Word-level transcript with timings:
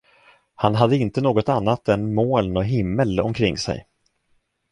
Han 0.55 0.75
hade 0.75 0.97
inte 0.97 1.21
något 1.21 1.49
annat 1.49 1.87
än 1.89 2.13
moln 2.15 2.57
och 2.57 2.65
himmel 2.65 3.19
omkring 3.19 3.57
sig. 3.57 3.87